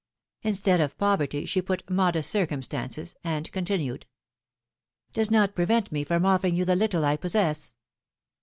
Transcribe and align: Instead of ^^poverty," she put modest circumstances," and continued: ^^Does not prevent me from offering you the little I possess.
Instead 0.41 0.81
of 0.81 0.97
^^poverty," 0.97 1.47
she 1.47 1.61
put 1.61 1.87
modest 1.87 2.31
circumstances," 2.31 3.15
and 3.23 3.51
continued: 3.51 4.07
^^Does 5.13 5.29
not 5.29 5.53
prevent 5.53 5.91
me 5.91 6.03
from 6.03 6.25
offering 6.25 6.55
you 6.55 6.65
the 6.65 6.75
little 6.75 7.05
I 7.05 7.15
possess. 7.17 7.75